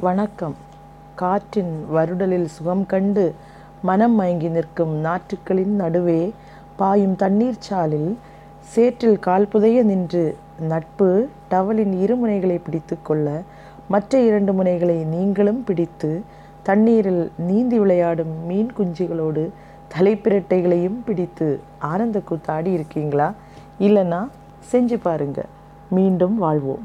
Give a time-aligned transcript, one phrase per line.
[0.00, 0.54] வணக்கம்.
[1.14, 3.34] காற்றின் வருடலில் சுகம் கண்டு
[3.82, 6.32] மனம் மயங்கி நிற்கும் நாற்றுக்களின் நடுவே
[6.76, 8.16] பாயும் தண்ணீர் சாலில்
[8.60, 13.42] சேற்றில் கால் புதைய நின்று நட்பு டவலின் இரு முனைகளை பிடித்து கொள்ள
[13.88, 16.22] மற்ற இரண்டு முனைகளை நீங்களும் பிடித்து
[16.62, 19.50] தண்ணீரில் நீந்தி விளையாடும் மீன் குஞ்சுகளோடு
[19.94, 23.32] தலைப்பிரட்டைகளையும் பிடித்து ஆனந்த கூத்தாடி இருக்கீங்களா?
[23.80, 24.28] இல்லைன்னா
[24.72, 25.44] செஞ்சு பாருங்க.
[25.90, 26.74] மீண்டும் வாழ்வோம்.